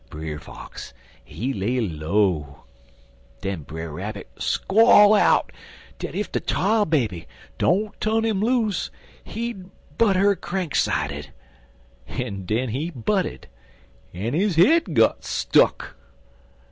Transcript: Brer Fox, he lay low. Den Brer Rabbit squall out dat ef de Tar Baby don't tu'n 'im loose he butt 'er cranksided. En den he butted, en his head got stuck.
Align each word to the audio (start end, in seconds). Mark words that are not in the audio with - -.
Brer 0.09 0.39
Fox, 0.39 0.95
he 1.23 1.53
lay 1.53 1.79
low. 1.79 2.63
Den 3.41 3.61
Brer 3.61 3.91
Rabbit 3.91 4.27
squall 4.39 5.13
out 5.13 5.51
dat 5.99 6.15
ef 6.15 6.31
de 6.31 6.39
Tar 6.39 6.87
Baby 6.87 7.27
don't 7.59 7.93
tu'n 8.01 8.25
'im 8.25 8.41
loose 8.41 8.89
he 9.23 9.53
butt 9.99 10.17
'er 10.17 10.35
cranksided. 10.35 11.29
En 12.07 12.47
den 12.47 12.69
he 12.69 12.89
butted, 12.89 13.45
en 14.11 14.33
his 14.33 14.55
head 14.55 14.95
got 14.95 15.23
stuck. 15.23 15.95